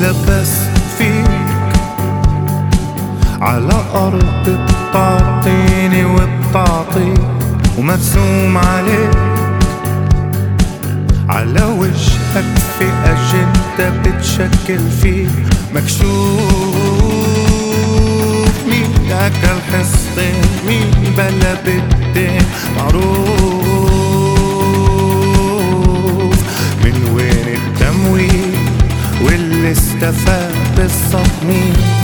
أتلبس 0.00 0.50
فيك 0.98 1.26
على 3.40 3.84
أرض 3.94 4.58
بتعطيني 4.90 6.04
وبتعطيك 6.04 7.20
ومرسوم 7.78 8.58
عليك 8.58 9.18
على 11.28 11.62
وجهك 11.64 12.44
في 12.78 12.84
أجندة 13.04 13.90
بتشكل 14.02 14.78
فيك 15.02 15.30
مكشوف 15.74 16.08
مين 18.70 19.12
أكل 19.12 19.60
حصتين 19.72 20.42
مين 20.66 20.90
بلا 21.16 21.54
بدين 21.54 22.42
معروف. 22.76 23.67
واللي 30.07 30.07
استفاد 30.07 30.75
بالصميم 30.77 31.96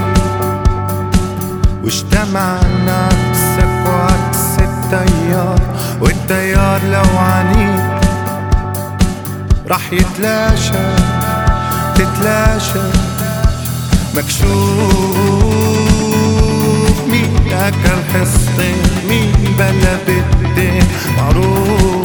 التيار 4.59 5.59
والتيار 6.01 6.81
لو 6.83 7.17
عنيد 7.17 7.97
رح 9.69 9.93
يتلاشى 9.93 10.95
تتلاشى 11.95 12.87
مكشوف. 14.15 15.46
مين 17.67 17.73
اكل 17.85 18.19
حصتين 18.19 19.07
مين 19.09 19.55
بلا 19.57 19.97
بالدين 20.07 20.83
معروف 21.17 21.96